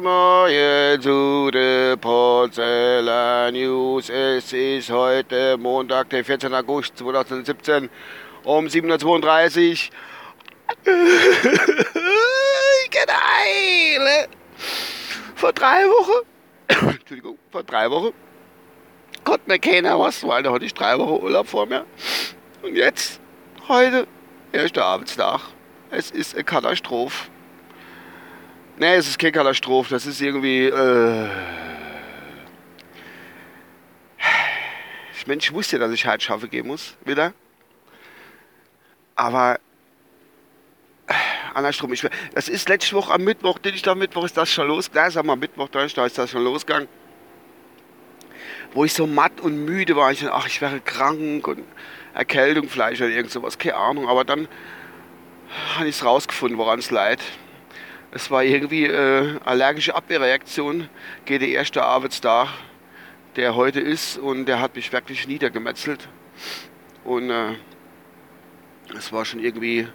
Moje 0.00 0.98
zu 1.00 1.48
der 1.52 1.96
Porzellan 1.96 3.54
News. 3.54 4.10
Es 4.10 4.52
ist 4.52 4.90
heute 4.90 5.56
Montag, 5.58 6.10
der 6.10 6.24
14. 6.24 6.52
August 6.52 6.98
2017 6.98 7.88
um 8.42 8.68
732. 8.68 9.92
Geil! 12.90 14.26
Vor 15.36 15.52
drei 15.52 15.84
Wochen, 15.84 16.26
Entschuldigung, 16.66 17.38
vor 17.52 17.62
drei 17.62 17.88
Wochen 17.88 18.12
konnte 19.22 19.48
mir 19.48 19.60
keiner 19.60 20.00
was, 20.00 20.26
weil 20.26 20.42
da 20.42 20.52
hatte 20.52 20.64
ich 20.64 20.74
drei 20.74 20.98
Wochen 20.98 21.22
Urlaub 21.22 21.46
vor 21.46 21.66
mir. 21.66 21.86
Und 22.62 22.74
jetzt, 22.74 23.20
heute, 23.68 24.08
erster 24.52 24.84
Arbeitstag. 24.84 25.40
Es 25.90 26.10
ist 26.10 26.34
eine 26.34 26.44
Katastrophe. 26.44 27.30
Nee, 28.78 28.94
es 28.94 29.08
ist 29.08 29.18
keine 29.18 29.32
Katastrophe, 29.32 29.90
das 29.90 30.06
ist 30.06 30.20
irgendwie. 30.20 30.66
Äh 30.66 31.28
ich 35.16 35.26
meine, 35.26 35.40
ich 35.40 35.52
wusste, 35.52 35.78
dass 35.78 35.92
ich 35.92 36.06
halt 36.06 36.22
schaffe 36.22 36.48
gehen 36.48 36.66
muss, 36.66 36.96
wieder. 37.04 37.32
Aber 39.14 39.60
äh, 41.06 41.14
andersrum, 41.54 41.92
ich, 41.92 42.04
das 42.34 42.48
ist 42.48 42.68
letzte 42.68 42.96
Woche 42.96 43.12
am 43.12 43.22
Mittwoch, 43.22 43.58
den 43.58 43.74
ich 43.74 43.82
da 43.82 43.94
Mittwoch 43.94 44.24
ist 44.24 44.36
das 44.36 44.50
schon 44.50 44.66
losgegangen. 44.66 45.12
Sag 45.12 45.24
mal, 45.24 45.36
Mittwoch, 45.36 45.68
da 45.68 45.84
ist 45.84 45.96
das 45.96 46.30
schon 46.30 46.42
losgegangen. 46.42 46.88
Wo 48.72 48.84
ich 48.84 48.94
so 48.94 49.06
matt 49.06 49.40
und 49.40 49.64
müde 49.64 49.94
war. 49.94 50.10
Ich 50.10 50.20
dachte, 50.20 50.34
ach, 50.34 50.46
ich 50.46 50.60
wäre 50.60 50.80
krank 50.80 51.46
und 51.46 51.62
Erkältung 52.14 52.68
vielleicht 52.68 53.00
oder 53.00 53.10
irgend 53.10 53.30
sowas, 53.30 53.58
keine 53.58 53.76
Ahnung. 53.76 54.08
Aber 54.08 54.24
dann 54.24 54.48
habe 55.76 55.88
ich 55.88 55.96
es 55.96 56.04
rausgefunden, 56.04 56.58
woran 56.58 56.78
es 56.78 56.90
leid. 56.90 57.20
Es 58.10 58.30
war 58.30 58.44
irgendwie 58.44 58.84
äh, 58.84 59.38
allergische 59.44 59.94
Abwehrreaktion 59.94 60.88
gegen 61.24 61.44
den 61.44 61.54
ersten 61.54 61.78
Arbeitstag, 61.78 62.48
der 63.36 63.54
heute 63.54 63.80
ist. 63.80 64.18
Und 64.18 64.46
der 64.46 64.60
hat 64.60 64.76
mich 64.76 64.92
wirklich 64.92 65.26
niedergemetzelt. 65.26 66.08
Und 67.04 67.30
äh, 67.30 67.54
es 68.96 69.12
war 69.12 69.24
schon 69.24 69.40
irgendwie, 69.40 69.88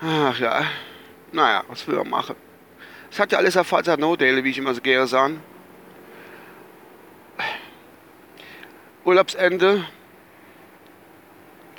ach 0.00 0.38
ja, 0.38 0.66
naja, 1.32 1.64
was 1.68 1.86
will 1.88 1.96
man 1.96 2.10
machen? 2.10 2.36
Es 3.10 3.18
hat 3.18 3.32
ja 3.32 3.38
alles 3.38 3.56
auf 3.56 3.66
Vater 3.66 3.96
No-Dale, 3.96 4.44
wie 4.44 4.50
ich 4.50 4.58
immer 4.58 4.74
so 4.74 4.80
gerne 4.80 5.06
sage. 5.06 5.36
Urlaubsende. 9.04 9.84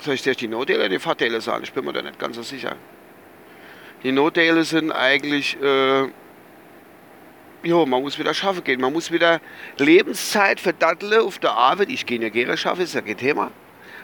Soll 0.04 0.14
ich 0.14 0.22
dir 0.22 0.34
die 0.34 0.48
No-Dale 0.48 0.80
oder 0.80 0.88
die 0.90 0.98
Fahrteile 0.98 1.40
sagen? 1.40 1.64
Ich 1.64 1.72
bin 1.72 1.82
mir 1.82 1.94
da 1.94 2.02
nicht 2.02 2.18
ganz 2.18 2.36
so 2.36 2.42
sicher. 2.42 2.76
Die 4.02 4.12
No-Dale 4.12 4.62
sind 4.64 4.92
eigentlich, 4.92 5.56
äh, 5.62 6.08
jo, 7.62 7.86
man 7.86 8.02
muss 8.02 8.18
wieder 8.18 8.34
schaffen 8.34 8.62
gehen. 8.64 8.82
Man 8.82 8.92
muss 8.92 9.10
wieder 9.10 9.40
Lebenszeit 9.78 10.60
verdatteln 10.60 11.22
auf 11.22 11.38
der 11.38 11.52
Arbeit. 11.52 11.88
Ich 11.88 12.04
gehe 12.04 12.20
ja 12.20 12.28
gerne 12.28 12.58
schaffen, 12.58 12.82
ist 12.82 12.94
ja 12.94 13.00
kein 13.00 13.16
Thema. 13.16 13.50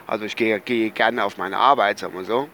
Also 0.07 0.25
ich 0.25 0.35
gehe, 0.35 0.59
gehe 0.59 0.89
gerne 0.89 1.23
auf 1.23 1.37
meine 1.37 1.57
Arbeit, 1.57 1.99
sagen 1.99 2.15
wir 2.15 2.23
so. 2.23 2.49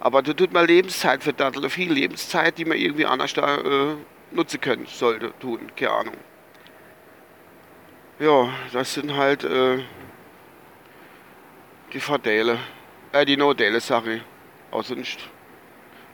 Aber 0.00 0.22
da 0.22 0.32
tut 0.32 0.54
man 0.54 0.66
Lebenszeit 0.66 1.22
verdatteln. 1.22 1.68
Viel 1.68 1.92
Lebenszeit, 1.92 2.56
die 2.56 2.64
man 2.64 2.78
irgendwie 2.78 3.04
anders 3.04 3.34
da 3.34 3.58
äh, 3.58 3.96
nutzen 4.30 4.58
können 4.58 4.86
sollte, 4.86 5.34
tun. 5.38 5.70
Keine 5.76 5.90
Ahnung. 5.90 6.14
Ja, 8.20 8.48
das 8.72 8.94
sind 8.94 9.14
halt 9.14 9.44
äh, 9.44 9.80
die 11.94 12.00
Verdäle. 12.00 12.58
Äh, 13.12 13.24
die 13.24 13.36
No-Dale, 13.36 13.80
sorry. 13.80 14.20
Auch 14.70 14.84
sonst. 14.84 15.18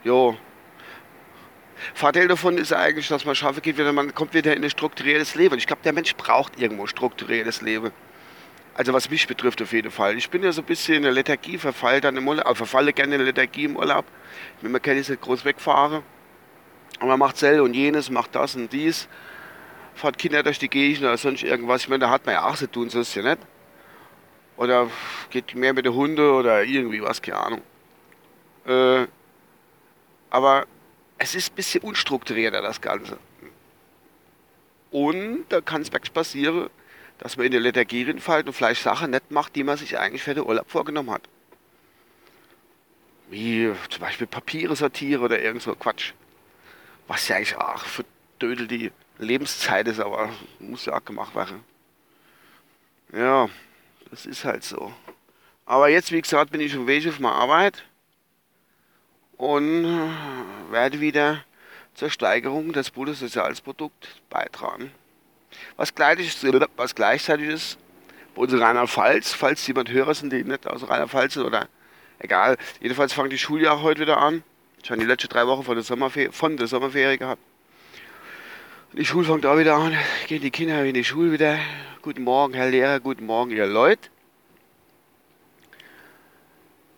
Jo. 0.03 0.37
Vorteil 1.95 2.27
davon 2.27 2.59
ist 2.59 2.71
eigentlich, 2.71 3.07
dass 3.07 3.25
man 3.25 3.33
schaffen 3.33 3.61
geht, 3.63 3.77
wieder, 3.77 3.91
man 3.91 4.13
kommt 4.13 4.35
wieder 4.35 4.55
in 4.55 4.63
ein 4.63 4.69
strukturiertes 4.69 5.33
Leben. 5.33 5.57
Ich 5.57 5.65
glaube, 5.65 5.81
der 5.83 5.93
Mensch 5.93 6.15
braucht 6.15 6.59
irgendwo 6.59 6.85
strukturiertes 6.85 7.61
Leben. 7.61 7.91
Also 8.75 8.93
was 8.93 9.09
mich 9.09 9.27
betrifft 9.27 9.61
auf 9.61 9.73
jeden 9.73 9.91
Fall. 9.91 10.15
Ich 10.17 10.29
bin 10.29 10.43
ja 10.43 10.51
so 10.51 10.61
ein 10.61 10.65
bisschen 10.65 10.95
in 10.95 11.03
der 11.03 11.11
Lethargie 11.11 11.57
verfallen 11.57 12.01
dann 12.01 12.15
im 12.15 12.27
Urlaub, 12.27 12.55
verfalle 12.55 12.93
gerne 12.93 13.15
in 13.15 13.19
der 13.19 13.27
Lethargie 13.27 13.65
im 13.65 13.75
Urlaub. 13.75 14.05
Wenn 14.61 14.71
man 14.71 14.81
kann 14.81 14.97
ich 14.97 15.09
nicht 15.09 15.21
groß 15.21 15.43
wegfahren. 15.43 16.03
Und 16.99 17.07
man 17.07 17.17
macht 17.17 17.37
Zell 17.37 17.61
und 17.61 17.73
jenes, 17.73 18.11
macht 18.11 18.35
das 18.35 18.55
und 18.55 18.71
dies. 18.71 19.07
Fahrt 19.95 20.19
Kinder 20.19 20.43
durch 20.43 20.59
die 20.59 20.69
Gegend 20.69 21.01
oder 21.01 21.17
sonst 21.17 21.43
irgendwas. 21.43 21.81
Ich 21.81 21.89
meine, 21.89 22.01
da 22.01 22.09
hat 22.11 22.25
man 22.27 22.35
ja 22.35 22.45
auch 22.45 22.55
zu 22.55 22.67
tun, 22.67 22.89
so 22.89 22.99
ist 22.99 23.15
ja 23.15 23.23
nicht. 23.23 23.39
Oder 24.61 24.91
geht 25.31 25.55
mehr 25.55 25.73
mit 25.73 25.85
den 25.87 25.95
Hunden 25.95 26.19
oder 26.19 26.63
irgendwie 26.63 27.01
was, 27.01 27.19
keine 27.19 27.37
Ahnung. 27.39 27.61
Äh, 28.67 29.07
aber 30.29 30.67
es 31.17 31.33
ist 31.33 31.51
ein 31.51 31.55
bisschen 31.55 31.81
unstrukturierter, 31.81 32.61
das 32.61 32.79
Ganze. 32.79 33.17
Und 34.91 35.45
da 35.49 35.61
kann 35.61 35.81
es 35.81 35.89
passieren, 35.89 36.69
dass 37.17 37.37
man 37.37 37.47
in 37.47 37.53
der 37.53 37.61
Lethargie 37.61 38.05
fällt 38.19 38.45
und 38.45 38.53
vielleicht 38.53 38.83
Sachen 38.83 39.09
nicht 39.09 39.31
macht, 39.31 39.55
die 39.55 39.63
man 39.63 39.77
sich 39.77 39.97
eigentlich 39.97 40.21
für 40.21 40.35
den 40.35 40.45
Urlaub 40.45 40.69
vorgenommen 40.69 41.09
hat. 41.09 41.23
Wie 43.31 43.73
zum 43.89 44.01
Beispiel 44.01 44.27
Papiere 44.27 44.75
sortieren 44.75 45.23
oder 45.23 45.41
irgend 45.41 45.63
so 45.63 45.73
Quatsch. 45.73 46.13
Was 47.07 47.27
ja 47.27 47.37
eigentlich 47.37 47.57
auch 47.57 47.83
für 47.83 48.05
Dödel 48.39 48.67
die 48.67 48.91
Lebenszeit 49.17 49.87
ist, 49.87 49.99
aber 49.99 50.29
muss 50.59 50.85
ja 50.85 50.95
auch 50.95 51.03
gemacht 51.03 51.33
werden. 51.33 51.63
Ja, 53.11 53.49
das 54.11 54.25
ist 54.25 54.45
halt 54.45 54.63
so. 54.63 54.93
Aber 55.65 55.89
jetzt, 55.89 56.11
wie 56.11 56.21
gesagt, 56.21 56.51
bin 56.51 56.61
ich 56.61 56.77
auf 56.77 56.85
Weg 56.85 57.07
auf 57.07 57.19
meine 57.19 57.35
Arbeit 57.35 57.83
und 59.37 59.85
werde 60.69 60.99
wieder 60.99 61.43
zur 61.95 62.09
Steigerung 62.09 62.73
des 62.73 62.91
Bruttosozialprodukts 62.91 64.09
beitragen. 64.29 64.91
Was, 65.77 65.93
was 66.75 66.95
gleichzeitig 66.95 67.47
ist, 67.47 67.77
bei 68.35 68.41
uns 68.41 68.53
in 68.53 68.59
Rheinland-Pfalz, 68.59 69.33
falls 69.33 69.65
jemand 69.67 69.89
Hörer 69.89 70.13
sind, 70.13 70.31
die 70.31 70.43
nicht 70.43 70.67
aus 70.67 70.87
Rheinland-Pfalz 70.87 71.33
sind 71.33 71.43
oder 71.43 71.67
egal, 72.19 72.57
jedenfalls 72.81 73.13
fangen 73.13 73.29
die 73.29 73.37
Schuljahre 73.37 73.81
heute 73.81 74.01
wieder 74.01 74.17
an. 74.17 74.43
Ich 74.83 74.89
habe 74.89 74.99
die 74.99 75.07
letzten 75.07 75.29
drei 75.29 75.47
Wochen 75.47 75.63
von 75.63 75.75
der, 75.75 75.83
Sommerferie, 75.83 76.31
von 76.31 76.57
der 76.57 76.67
Sommerferie 76.67 77.17
gehabt. 77.17 77.41
Die 78.93 79.05
Schule 79.05 79.25
fängt 79.25 79.45
auch 79.45 79.57
wieder 79.57 79.77
an, 79.77 79.97
gehen 80.27 80.41
die 80.41 80.51
Kinder 80.51 80.83
in 80.83 80.93
die 80.93 81.05
Schule 81.05 81.31
wieder. 81.31 81.57
Guten 82.01 82.23
Morgen, 82.23 82.53
Herr 82.53 82.69
Lehrer, 82.69 82.99
guten 82.99 83.25
Morgen, 83.25 83.51
ihr 83.51 83.65
Leute. 83.65 84.09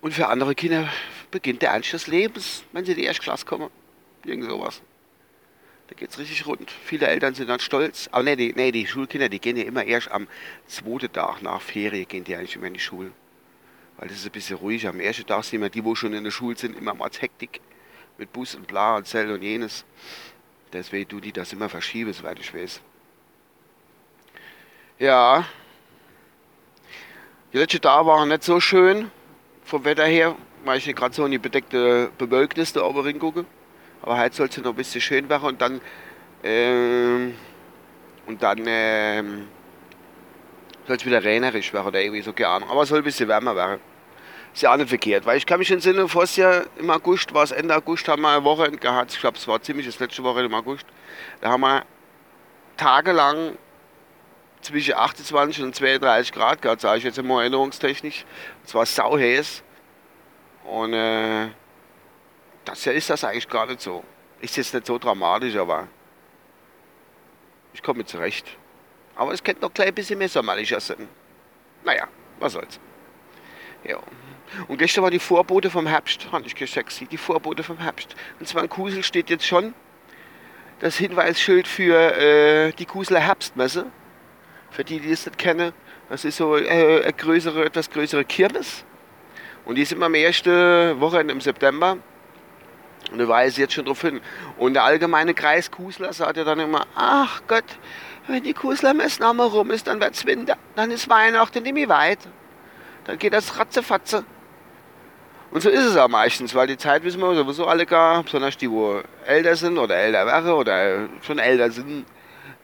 Und 0.02 0.12
für 0.12 0.28
andere 0.28 0.56
Kinder 0.56 0.90
beginnt 1.30 1.62
der 1.62 1.70
Ernst 1.70 1.94
des 1.94 2.08
Lebens, 2.08 2.64
wenn 2.72 2.84
sie 2.84 2.94
in 2.94 2.98
die 2.98 3.04
Erstklasse 3.04 3.46
kommen. 3.46 3.70
Irgend 4.26 4.50
sowas. 4.50 4.81
Da 5.86 5.94
geht 5.94 6.09
es 6.09 6.18
richtig 6.18 6.48
rund. 6.48 6.72
Viele 6.72 7.06
Eltern 7.06 7.36
sind 7.36 7.48
dann 7.48 7.59
stolz. 7.59 8.10
Aber 8.12 8.24
nee 8.24 8.38
die, 8.38 8.54
nee, 8.54 8.72
die 8.72 8.88
Schulkinder, 8.88 9.30
die 9.30 9.40
gehen 9.40 9.56
ja 9.56 9.64
immer 9.64 9.84
erst 9.84 10.10
am 10.10 10.28
zweiten 10.66 11.14
Tag 11.14 11.44
nach 11.44 11.62
Ferien, 11.62 12.08
gehen 12.08 12.24
die 12.24 12.36
eigentlich 12.36 12.56
immer 12.56 12.68
in 12.68 12.74
die 12.74 12.80
Schule. 12.80 13.12
Weil 13.98 14.08
das 14.08 14.18
ist 14.18 14.25
ein 14.25 14.31
bisschen 14.31 14.58
ruhiger. 14.58 14.90
Am 14.90 15.00
ersten 15.00 15.28
Tag 15.28 15.44
sind 15.44 15.58
immer 15.58 15.70
die, 15.70 15.84
wo 15.84 15.94
schon 15.94 16.14
in 16.14 16.24
der 16.24 16.31
Schule 16.31 16.58
sind, 16.58 16.75
immer 16.75 16.96
mal 16.96 17.12
Hektik. 17.16 17.62
Mit 18.18 18.34
Bus 18.34 18.56
und 18.56 18.66
bla 18.66 18.98
und 18.98 19.06
Zell 19.06 19.31
und 19.31 19.44
jenes. 19.44 19.86
Deswegen 20.74 21.08
du 21.08 21.20
die 21.20 21.32
das 21.32 21.54
immer 21.54 21.70
verschieben, 21.70 22.12
soweit 22.14 22.40
ich 22.40 22.54
weiß. 22.54 22.82
Ja. 24.98 25.46
Die 27.54 27.58
letzten 27.58 27.82
Tage 27.82 28.08
waren 28.08 28.30
nicht 28.30 28.44
so 28.44 28.60
schön 28.60 29.12
vom 29.64 29.86
Wetter 29.86 30.06
her, 30.06 30.36
weil 30.66 30.80
ich 30.80 30.96
gerade 30.96 31.14
so 31.14 31.24
in 31.26 31.32
die 31.32 31.38
bedeckte 31.38 32.12
Bewölknis 32.18 32.74
da 32.74 32.82
oben 32.82 33.06
hingucke. 33.06 33.46
Aber 34.02 34.18
heute 34.18 34.36
soll 34.36 34.48
es 34.48 34.58
noch 34.58 34.72
ein 34.72 34.76
bisschen 34.76 35.02
schön 35.02 35.30
werden 35.30 35.48
und 35.48 35.62
dann, 35.62 35.80
ähm, 36.44 37.36
und 38.26 38.42
dann 38.42 38.64
ähm, 38.66 39.48
soll 40.88 40.96
es 40.96 41.06
wieder 41.06 41.24
regnerisch 41.24 41.72
werden 41.72 41.88
oder 41.88 42.02
irgendwie 42.02 42.22
so, 42.22 42.34
keine 42.34 42.50
Ahnung. 42.50 42.70
Aber 42.70 42.82
es 42.82 42.90
soll 42.90 42.98
ein 42.98 43.04
bisschen 43.04 43.30
wärmer 43.30 43.56
werden. 43.56 43.80
Ist 44.53 44.62
ja 44.62 44.72
auch 44.72 44.78
nicht 44.78 44.90
verkehrt, 44.90 45.25
weil 45.25 45.38
ich 45.38 45.46
kann 45.46 45.58
mich 45.58 45.72
entsinnen, 45.72 46.08
vors 46.08 46.36
Jahr 46.36 46.66
im 46.78 46.89
August, 46.92 47.33
war 47.33 47.44
es 47.44 47.51
Ende 47.51 47.75
August, 47.75 48.07
haben 48.07 48.22
wir 48.22 48.38
ein 48.38 48.44
Wochenende 48.44 48.78
gehabt. 48.78 49.12
Ich 49.12 49.19
glaube, 49.19 49.38
es 49.38 49.48
war 49.48 49.62
ziemlich 49.62 49.88
das 49.88 50.00
letzte 50.00 50.24
Woche 50.24 50.44
im 50.44 50.54
August. 50.54 50.86
Da 51.42 51.50
haben 51.50 51.62
wir 51.62 51.83
tagelang 52.78 53.57
zwischen 54.62 54.94
28 54.94 55.63
und 55.63 55.75
32 55.75 56.31
Grad 56.31 56.62
gehabt, 56.62 56.81
sage 56.81 57.00
ich 57.00 57.04
jetzt 57.04 57.18
immer 57.18 57.42
erinnerungstechnisch. 57.42 58.25
Es 58.63 58.75
war 58.75 58.86
sauheiß. 58.86 59.63
Und 60.66 60.94
äh, 60.94 61.50
das 62.63 62.86
ist 62.86 63.10
das 63.10 63.24
eigentlich 63.24 63.50
gar 63.50 63.66
nicht 63.66 63.81
so. 63.81 64.04
Ist 64.39 64.56
jetzt 64.56 64.74
nicht 64.74 64.86
so 64.86 65.00
dramatisch, 65.00 65.56
aber 65.56 65.88
ich 67.74 67.81
komme 67.81 68.00
mit 68.00 68.10
zurecht. 68.10 68.57
Aber 69.16 69.33
es 69.33 69.44
könnte 69.44 69.62
noch 69.62 69.74
gleich 69.74 69.88
ein 69.88 69.95
bisschen 69.95 70.19
mehr 70.19 70.30
sommerlicher 70.30 70.80
sein. 70.80 71.07
Naja, 71.83 72.07
was 72.39 72.54
soll's. 72.54 72.80
Ja. 73.83 74.00
Und 74.68 74.78
gestern 74.78 75.04
war 75.04 75.12
die 75.12 75.20
Vorbote 75.20 75.70
vom 75.70 75.88
Herbst, 75.88 76.28
habe 76.32 76.46
ich 76.46 76.56
gesagt, 76.56 77.12
die 77.12 77.18
Vorbote 77.18 77.64
vom 77.64 77.78
Herbst. 77.80 78.16
Und 78.40 78.48
zwar 78.48 78.64
in 78.64 78.70
Kusel 78.70 79.04
steht 79.04 79.30
jetzt 79.30 79.46
schon 79.46 79.74
das 80.80 80.98
Hinweisschild 80.98 81.68
für 81.68 82.16
äh, 82.18 82.72
die 82.74 82.86
Kuseler 82.86 83.20
Herbstmesse. 83.20 83.86
Für 84.70 84.84
die, 84.84 85.00
die 85.00 85.12
es 85.12 85.26
nicht 85.26 85.38
kennen, 85.38 85.72
das 86.10 86.26
ist 86.26 86.38
so 86.38 86.58
äh, 86.58 87.04
eine 87.04 87.14
größere, 87.14 87.64
etwas 87.66 87.90
größere 87.90 88.26
Kirmes 88.26 88.84
Und 89.66 89.76
die 89.76 89.86
sind 89.86 89.98
immer 89.98 90.08
am 90.08 90.16
ersten 90.16 91.00
Wochenende 91.00 91.34
im 91.34 91.42
September. 91.42 91.98
Und 93.12 93.18
da 93.20 93.28
weise 93.28 93.62
jetzt 93.62 93.74
schon 93.74 93.86
drauf 93.86 94.02
hin. 94.02 94.22
Und 94.58 94.74
der 94.74 94.84
allgemeine 94.84 95.34
Kreis 95.34 95.70
Kusler 95.70 96.14
sagt 96.14 96.38
ja 96.38 96.44
dann 96.44 96.60
immer, 96.60 96.88
ach 96.96 97.42
Gott, 97.48 97.66
wenn 98.28 98.44
die 98.44 98.54
Kusler-Messen 98.54 99.24
einmal 99.24 99.48
rum 99.48 99.72
ist, 99.72 99.88
dann 99.88 100.00
wird's 100.00 100.26
Winter, 100.26 100.58
dann 100.76 100.92
ist 100.92 101.10
Weihnachten 101.10 101.64
mehr 101.64 101.90
weit. 101.90 102.20
Dann 103.06 103.18
geht 103.20 103.34
das 103.34 103.60
ratzefatze. 103.60 104.26
Und 105.54 105.62
so 105.62 105.70
ist 105.70 105.86
es 105.86 105.96
auch 105.98 106.08
meistens, 106.08 106.56
weil 106.56 106.66
die 106.66 106.78
Zeit 106.78 107.04
wissen 107.04 107.22
wir 107.22 107.36
sowieso 107.36 107.68
alle 107.68 107.86
gar, 107.86 108.24
besonders 108.24 108.58
die, 108.58 108.72
wo 108.72 109.04
älter 109.24 109.56
sind 109.56 109.78
oder 109.78 109.96
älter 109.96 110.26
wäre 110.26 110.56
oder 110.56 111.08
schon 111.22 111.38
älter 111.38 111.70
sind, 111.70 112.08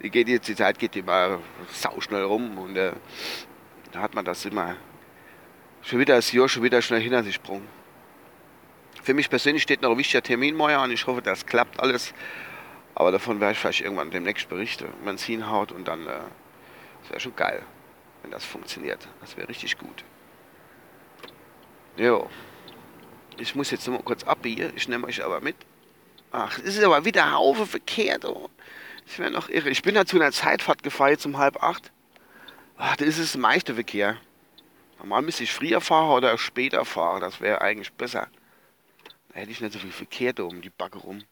die, 0.01 0.09
geht 0.09 0.27
jetzt, 0.27 0.47
die 0.47 0.55
Zeit 0.55 0.79
geht 0.79 0.95
immer 0.95 1.39
sauschnell 1.71 2.23
rum 2.23 2.57
und 2.57 2.75
äh, 2.75 2.93
da 3.91 3.99
hat 4.01 4.15
man 4.15 4.25
das 4.25 4.43
immer 4.43 4.75
schon 5.83 5.99
wieder 5.99 6.15
das 6.15 6.31
Jahr 6.31 6.49
schon 6.49 6.63
wieder 6.63 6.81
schnell 6.81 6.99
hinter 6.99 7.21
sich 7.21 7.35
sprung. 7.35 7.61
Für 9.03 9.13
mich 9.13 9.29
persönlich 9.29 9.61
steht 9.61 9.83
noch 9.83 9.91
ein 9.91 9.97
wichtiger 9.99 10.23
Termin 10.23 10.55
morgen 10.55 10.77
und 10.77 10.89
ich 10.89 11.05
hoffe, 11.05 11.21
das 11.21 11.45
klappt 11.45 11.79
alles. 11.79 12.11
Aber 12.95 13.11
davon 13.11 13.39
werde 13.39 13.51
ich 13.51 13.59
vielleicht 13.59 13.81
irgendwann 13.81 14.09
demnächst 14.09 14.49
berichten, 14.49 14.87
wenn 15.03 15.13
es 15.13 15.23
hinhaut 15.23 15.71
und 15.71 15.87
dann, 15.87 16.07
äh, 16.07 16.21
das 17.01 17.11
wäre 17.11 17.19
schon 17.19 17.35
geil, 17.35 17.61
wenn 18.23 18.31
das 18.31 18.43
funktioniert. 18.43 19.07
Das 19.21 19.37
wäre 19.37 19.47
richtig 19.47 19.77
gut. 19.77 20.03
Jo. 21.95 22.27
Ich 23.39 23.55
muss 23.55 23.71
jetzt 23.71 23.87
noch 23.87 23.95
mal 23.95 24.03
kurz 24.03 24.23
abbiegen, 24.23 24.73
ich 24.75 24.87
nehme 24.87 25.07
euch 25.07 25.23
aber 25.23 25.41
mit. 25.41 25.55
Ach, 26.31 26.59
es 26.59 26.75
ist 26.75 26.83
aber 26.83 27.05
wieder 27.05 27.31
Haufe 27.31 27.65
verkehrt. 27.65 28.25
Oh. 28.25 28.49
Ich 29.07 29.17
wäre 29.17 29.31
noch 29.31 29.49
irre. 29.49 29.69
Ich 29.69 29.81
bin 29.81 29.95
da 29.95 30.05
zu 30.05 30.17
einer 30.17 30.31
Zeitfahrt 30.31 30.83
gefahren, 30.83 31.11
jetzt 31.11 31.25
um 31.25 31.37
halb 31.37 31.63
acht. 31.63 31.91
Ach, 32.77 32.95
das 32.97 33.07
ist 33.07 33.19
das 33.19 33.37
meiste 33.37 33.73
Verkehr. 33.73 34.17
Normal 34.99 35.21
müsste 35.23 35.43
ich 35.43 35.53
früher 35.53 35.81
fahren 35.81 36.09
oder 36.09 36.37
später 36.37 36.83
fahren, 36.85 37.21
das 37.21 37.39
wäre 37.39 37.61
eigentlich 37.61 37.91
besser. 37.93 38.27
Da 39.29 39.39
hätte 39.39 39.51
ich 39.51 39.61
nicht 39.61 39.73
so 39.73 39.79
viel 39.79 39.91
Verkehr 39.91 40.33
da 40.33 40.43
um 40.43 40.61
die 40.61 40.69
Backe 40.69 40.99
rum. 40.99 41.23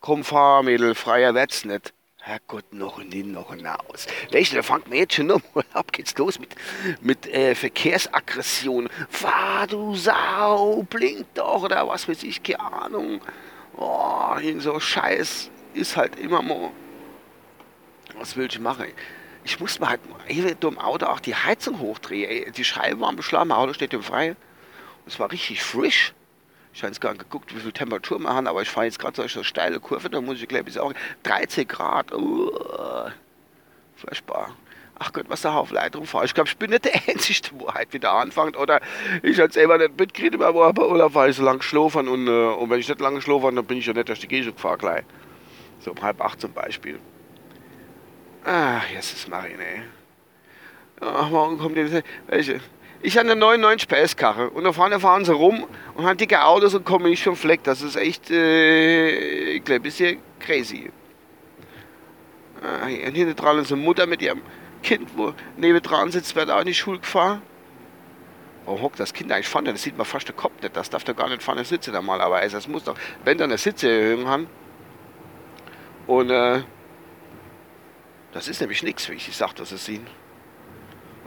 Komm, 0.00 0.22
fahr, 0.22 0.62
Mädel, 0.62 0.94
freier 0.94 1.34
wird's 1.34 1.64
nicht. 1.64 1.92
Herrgott, 2.20 2.72
noch 2.72 2.98
und 2.98 3.12
hin, 3.12 3.32
noch 3.32 3.50
und 3.50 3.66
aus. 3.66 4.06
Du, 4.30 4.42
da 4.42 4.62
fangt 4.62 4.88
man 4.88 4.98
jetzt 4.98 5.14
schon 5.14 5.30
um. 5.30 5.42
Ab 5.72 5.92
geht's 5.92 6.16
los 6.18 6.38
mit, 6.38 6.54
mit 7.00 7.26
äh, 7.26 7.54
Verkehrsaggression. 7.54 8.88
Fahr, 9.08 9.66
du 9.66 9.94
Sau, 9.94 10.82
blink 10.82 11.26
doch, 11.34 11.62
oder 11.62 11.86
was 11.88 12.08
weiß 12.08 12.24
ich, 12.24 12.42
keine 12.42 12.60
Ahnung. 12.60 13.20
Oh, 13.76 14.34
so 14.58 14.80
Scheiß 14.80 15.50
ist 15.74 15.96
halt 15.96 16.18
immer 16.18 16.42
mal. 16.42 16.70
Was 18.18 18.36
will 18.36 18.46
ich 18.46 18.58
machen? 18.58 18.86
Ich 19.44 19.60
muss 19.60 19.78
mal 19.78 19.90
halt 19.90 20.00
hier 20.26 20.56
im 20.60 20.78
Auto 20.78 21.06
auch 21.06 21.20
die 21.20 21.34
Heizung 21.34 21.78
hochdrehen. 21.78 22.52
Die 22.52 22.64
Scheiben 22.64 23.00
waren 23.00 23.16
beschlagen, 23.16 23.48
mein 23.48 23.58
Auto 23.58 23.72
steht 23.72 23.94
im 23.94 24.02
Freien. 24.02 24.36
Es 25.06 25.18
war 25.18 25.30
richtig 25.30 25.62
frisch. 25.62 26.12
Ich 26.78 26.84
habe 26.84 26.92
jetzt 26.92 27.00
gar 27.00 27.10
nicht 27.10 27.24
geguckt, 27.24 27.52
wie 27.56 27.58
viel 27.58 27.72
Temperatur 27.72 28.20
wir 28.20 28.32
haben, 28.32 28.46
aber 28.46 28.62
ich 28.62 28.70
fahre 28.70 28.86
jetzt 28.86 29.00
gerade 29.00 29.16
solche 29.16 29.42
steile 29.42 29.80
Kurve, 29.80 30.08
da 30.10 30.20
muss 30.20 30.40
ich 30.40 30.46
glaube 30.46 30.70
ich 30.70 30.78
auch 30.78 30.92
13 31.24 31.66
Grad. 31.66 32.12
Uh, 32.14 32.52
furchtbar. 33.96 34.54
Ach 34.96 35.12
Gott, 35.12 35.24
was 35.26 35.40
da 35.40 35.56
auf 35.56 35.72
Leitung 35.72 36.06
fahre. 36.06 36.24
Ich 36.26 36.34
glaube, 36.34 36.48
ich 36.48 36.56
bin 36.56 36.70
nicht 36.70 36.84
der 36.84 36.94
Einzige, 37.08 37.48
wo 37.54 37.74
halt 37.74 37.92
wieder 37.92 38.12
anfängt. 38.12 38.56
Oder 38.56 38.80
ich 39.24 39.40
habe 39.40 39.52
selber 39.52 39.76
nicht 39.76 39.98
mitgekriegt, 39.98 40.40
aber 40.40 40.72
bei 40.72 40.86
Urlaub 40.86 41.14
war 41.14 41.28
ich 41.28 41.34
so 41.34 41.42
lange 41.42 41.62
schlafern. 41.62 42.06
Und, 42.06 42.28
äh, 42.28 42.30
und 42.30 42.70
wenn 42.70 42.78
ich 42.78 42.88
nicht 42.88 43.00
lange 43.00 43.20
schlafern, 43.22 43.56
dann 43.56 43.64
bin 43.64 43.78
ich 43.78 43.86
ja 43.86 43.92
nicht 43.92 44.08
durch 44.08 44.20
die 44.20 44.28
Gegend 44.28 44.54
gefahren 44.54 44.78
gleich. 44.78 45.04
So 45.80 45.90
um 45.90 46.00
halb 46.00 46.20
acht 46.20 46.40
zum 46.40 46.52
Beispiel. 46.52 47.00
Ach, 48.44 48.88
jetzt 48.94 49.14
ist 49.14 49.28
Marine. 49.28 49.82
Ach, 51.00 51.28
morgen 51.28 51.58
kommt 51.58 51.76
die. 51.76 52.02
Welche? 52.28 52.60
Ich 53.00 53.16
habe 53.16 53.30
eine 53.30 53.38
99 53.38 53.88
PS 53.88 54.16
Karre 54.16 54.50
und 54.50 54.64
da 54.64 54.72
vorne 54.72 54.98
fahren 54.98 55.24
sie 55.24 55.32
rum 55.32 55.66
und 55.94 56.04
haben 56.04 56.16
dicke 56.16 56.44
Autos 56.44 56.74
und 56.74 56.84
kommen 56.84 57.08
nicht 57.08 57.22
vom 57.22 57.36
Fleck. 57.36 57.62
Das 57.62 57.80
ist 57.80 57.94
echt, 57.94 58.28
äh, 58.30 59.50
ich 59.52 59.64
glaube, 59.64 59.86
ist 59.86 59.98
hier 59.98 60.16
crazy. 60.40 60.90
Ah, 62.60 62.86
und 62.86 63.14
hinten 63.14 63.36
dran 63.36 63.58
ist 63.58 63.72
eine 63.72 63.80
Mutter 63.80 64.06
mit 64.06 64.20
ihrem 64.20 64.42
Kind, 64.82 65.10
wo 65.16 65.32
neben 65.56 65.80
dran 65.80 66.10
sitzt, 66.10 66.34
wird 66.34 66.50
auch 66.50 66.60
in 66.60 66.66
die 66.66 66.74
Schule 66.74 66.98
gefahren. 66.98 67.40
Warum 68.64 68.82
hockt 68.82 68.98
das 68.98 69.14
Kind 69.14 69.30
eigentlich 69.30 69.48
vorne? 69.48 69.72
Das 69.72 69.82
sieht 69.82 69.96
man 69.96 70.04
fast 70.04 70.26
der 70.26 70.34
Kopf 70.34 70.60
nicht. 70.60 70.76
Das 70.76 70.90
darf 70.90 71.04
doch 71.04 71.14
gar 71.14 71.28
nicht 71.28 71.42
vorne 71.42 71.64
sitzen 71.64 71.92
normalerweise. 71.94 72.56
Das 72.56 72.66
muss 72.66 72.82
doch, 72.82 72.96
wenn 73.24 73.38
dann 73.38 73.50
eine 73.50 73.58
Sitzeerhöhung 73.58 74.26
haben. 74.26 74.48
Und 76.08 76.30
äh, 76.30 76.62
das 78.32 78.48
ist 78.48 78.60
nämlich 78.60 78.82
nichts, 78.82 79.08
wie 79.08 79.14
ich 79.14 79.36
sage, 79.36 79.54
dass 79.54 79.70
es 79.70 79.84
sehen. 79.84 80.06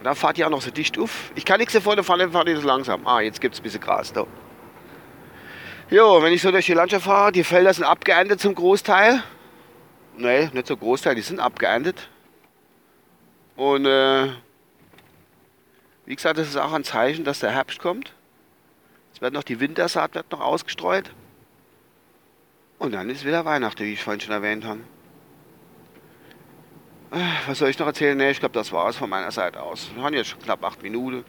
Und 0.02 0.06
dann 0.06 0.16
fahrt 0.16 0.40
ihr 0.40 0.48
auch 0.48 0.50
noch 0.50 0.64
so 0.64 0.72
dicht 0.72 0.98
auf. 0.98 1.32
Ich 1.36 1.46
kann 1.46 1.60
nichts 1.60 1.74
davon, 1.74 2.04
fahren, 2.04 2.32
fahren 2.32 2.48
die 2.48 2.56
so 2.56 2.66
langsam. 2.66 3.06
Ah, 3.06 3.22
jetzt 3.22 3.40
gibt 3.40 3.54
es 3.54 3.62
ein 3.62 3.64
bisschen 3.64 3.82
Gras 3.82 4.12
da. 4.12 4.26
Jo, 5.92 6.24
wenn 6.24 6.34
ich 6.34 6.42
so 6.42 6.50
durch 6.50 6.66
die 6.66 6.74
Landschaft 6.74 7.06
fahre, 7.06 7.32
die 7.32 7.44
Felder 7.44 7.72
sind 7.72 7.84
abgeerntet 7.84 8.40
zum 8.40 8.56
Großteil. 8.56 9.22
Nee, 10.18 10.50
nicht 10.54 10.66
so 10.66 10.76
Großteil, 10.76 11.14
die 11.14 11.22
sind 11.22 11.40
abgeerntet. 11.40 12.10
Und 13.56 13.86
äh, 13.86 14.30
wie 16.08 16.16
gesagt, 16.16 16.40
das 16.40 16.48
ist 16.48 16.58
auch 16.58 16.74
ein 16.74 16.84
Zeichen, 16.84 17.24
dass 17.24 17.38
der 17.38 17.52
Herbst 17.52 17.78
kommt. 17.78 18.12
Es 19.14 19.22
wird 19.22 19.36
noch 19.36 19.44
die 19.44 19.60
Wintersaat 19.60 20.16
wird 20.16 20.32
noch 20.32 20.42
ausgestreut. 20.42 21.12
Und 22.80 22.94
dann 22.94 23.08
ist 23.12 23.24
wieder 23.24 23.46
Weihnachten, 23.46 23.84
wie 23.84 23.94
ich 23.94 24.04
vorhin 24.04 24.20
schon 24.20 24.34
erwähnt 24.34 24.66
habe. 24.66 24.80
Was 27.46 27.58
soll 27.58 27.70
ich 27.70 27.78
noch 27.78 27.88
erzählen? 27.88 28.18
Ne, 28.18 28.32
ich 28.32 28.40
glaube, 28.40 28.54
das 28.54 28.72
war 28.72 28.88
es 28.88 28.96
von 28.96 29.10
meiner 29.10 29.32
Seite 29.32 29.62
aus. 29.62 29.90
Wir 29.94 30.02
haben 30.02 30.14
jetzt 30.14 30.30
schon 30.30 30.40
knapp 30.40 30.64
acht 30.64 30.82
Minuten. 30.82 31.26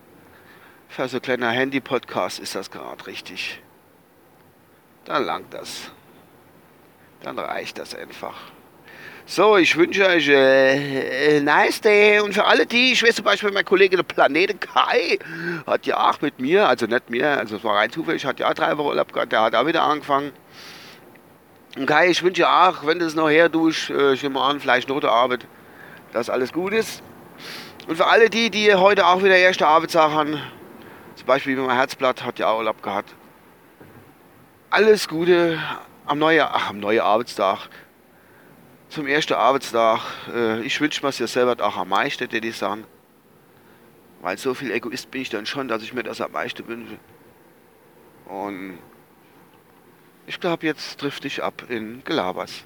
Für 0.89 1.09
so 1.09 1.17
ein 1.17 1.23
kleiner 1.23 1.51
Handy-Podcast 1.51 2.39
ist 2.39 2.55
das 2.55 2.71
gerade 2.71 3.05
richtig. 3.09 3.61
Dann 5.05 5.25
langt 5.25 5.53
das. 5.53 5.91
Dann 7.23 7.37
reicht 7.37 7.79
das 7.79 7.97
einfach. 7.97 8.37
So, 9.27 9.57
ich 9.57 9.77
wünsche 9.77 10.07
euch 10.07 10.29
äh, 10.29 11.41
nice 11.41 11.81
day. 11.81 12.21
Und 12.21 12.33
für 12.33 12.45
alle 12.45 12.65
die, 12.65 12.93
ich 12.93 13.03
weiß 13.03 13.17
zum 13.17 13.25
Beispiel, 13.25 13.51
mein 13.51 13.65
Kollege 13.65 13.97
der 13.97 14.05
Planete 14.05 14.55
Kai 14.55 15.19
hat 15.67 15.85
ja 15.87 16.11
auch 16.11 16.21
mit 16.21 16.39
mir, 16.39 16.69
also 16.69 16.87
nicht 16.87 17.11
mir, 17.11 17.39
also 17.39 17.57
es 17.57 17.65
war 17.65 17.77
rein 17.77 17.91
zufällig, 17.91 18.25
hat 18.25 18.39
ja 18.39 18.55
drei 18.55 18.79
Wochen 18.79 18.87
Urlaub 18.87 19.13
gehabt, 19.13 19.33
der 19.33 19.43
hat 19.43 19.55
auch 19.57 19.67
wieder 19.67 19.83
angefangen. 19.83 20.31
Und 21.77 21.87
Kai, 21.87 22.11
ich 22.11 22.23
wünsche 22.23 22.49
auch, 22.49 22.87
wenn 22.87 23.01
du 23.01 23.07
es 23.07 23.17
noch 23.17 23.29
her 23.29 23.51
tust, 23.51 23.91
äh, 23.91 24.17
schon 24.17 24.33
mal 24.33 24.49
an, 24.49 24.61
vielleicht 24.61 24.89
noch 24.89 25.01
der 25.01 25.11
Arbeit, 25.11 25.45
dass 26.13 26.31
alles 26.31 26.53
gut 26.53 26.73
ist. 26.73 27.03
Und 27.89 27.97
für 27.97 28.07
alle 28.07 28.31
die, 28.31 28.51
die 28.51 28.75
heute 28.75 29.07
auch 29.07 29.23
wieder 29.23 29.37
erste 29.37 29.67
Arbeitstag 29.67 30.13
haben, 30.13 30.41
zum 31.17 31.27
Beispiel 31.27 31.57
mein 31.57 31.77
Herzblatt 31.77 32.25
hat 32.25 32.39
ja 32.39 32.49
auch 32.49 32.59
Urlaub 32.59 32.83
gehabt. 32.83 33.15
Alles 34.71 35.09
Gute 35.09 35.59
am 36.07 36.19
neuen, 36.19 36.41
ach, 36.43 36.71
am 36.71 36.81
neuen 36.81 37.01
Arbeitstag. 37.01 37.69
Zum 38.89 39.07
ersten 39.07 39.35
Arbeitstag. 39.35 40.01
Äh, 40.33 40.61
ich 40.61 40.81
wünsche 40.81 41.03
mir 41.03 41.09
es 41.09 41.19
ja 41.19 41.27
selber 41.27 41.65
auch 41.65 41.77
am 41.77 41.89
meisten, 41.89 42.29
die 42.29 42.39
ich 42.39 42.57
sagen. 42.57 42.85
Weil 44.21 44.39
so 44.39 44.55
viel 44.55 44.71
Egoist 44.71 45.11
bin 45.11 45.23
ich 45.23 45.31
dann 45.31 45.47
schon, 45.47 45.67
dass 45.69 45.83
ich 45.83 45.93
mir 45.93 46.03
das 46.03 46.21
am 46.21 46.33
meisten 46.33 46.67
wünsche. 46.69 46.99
Und 48.27 48.79
ich 50.27 50.39
glaube, 50.39 50.67
jetzt 50.67 51.01
trifft 51.01 51.25
ich 51.25 51.43
ab 51.43 51.65
in 51.69 52.05
Gelabers. 52.05 52.65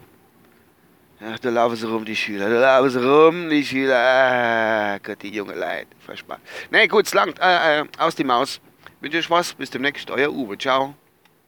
Ja, 1.20 1.37
da 1.40 1.49
laufen 1.49 1.76
sie 1.76 1.87
rum, 1.87 2.04
die 2.04 2.14
Schüler. 2.14 2.50
Da 2.50 2.78
laufen 2.78 2.90
sie 2.90 3.02
rum, 3.02 3.49
die 3.49 3.64
Schüler. 3.64 3.96
Ah, 3.96 4.99
Gott, 4.99 5.23
die 5.23 5.30
junge 5.30 5.54
Leid. 5.54 5.87
Verspannt. 5.99 6.42
Nee, 6.70 6.87
gut, 6.88 7.06
es 7.06 7.14
langt. 7.14 7.38
Äh, 7.40 7.80
äh, 7.80 7.85
aus 7.99 8.14
die 8.14 8.25
Maus. 8.25 8.61
Wünsche 9.00 9.18
euch 9.18 9.30
was. 9.30 9.54
Bis 9.54 9.70
demnächst. 9.70 10.11
Euer 10.11 10.30
Uwe. 10.30 10.58
Ciao. 10.58 10.94